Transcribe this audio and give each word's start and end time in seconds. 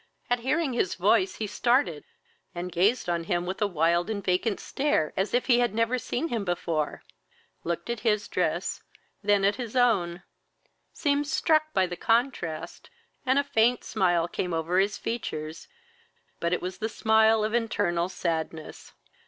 At 0.31 0.39
hearing 0.39 0.73
his 0.73 0.95
voice 0.95 1.35
he 1.35 1.45
started, 1.45 2.05
and 2.55 2.71
gazed 2.71 3.07
on 3.07 3.25
him 3.25 3.45
with 3.45 3.61
a 3.61 3.67
wild 3.67 4.09
and 4.09 4.23
vacant 4.23 4.59
stare, 4.59 5.13
as 5.15 5.31
if 5.31 5.45
he 5.45 5.59
had 5.59 5.75
never 5.75 5.99
seen 5.99 6.29
him 6.29 6.43
before, 6.43 7.03
looked 7.63 7.87
at 7.87 7.99
his 7.99 8.27
dress, 8.27 8.81
then 9.21 9.45
at 9.45 9.57
his 9.57 9.75
own, 9.75 10.23
seemed 10.91 11.27
struck 11.27 11.71
by 11.71 11.85
the 11.85 11.97
contrast, 11.97 12.89
and 13.27 13.37
a 13.37 13.43
faint 13.43 13.83
smile 13.83 14.27
came 14.27 14.55
over 14.55 14.79
his 14.79 14.97
features, 14.97 15.67
but 16.39 16.51
it 16.51 16.63
was 16.63 16.79
the 16.79 16.89
smile 16.89 17.43
of 17.43 17.53
internal 17.53 18.09
sadness. 18.09 18.93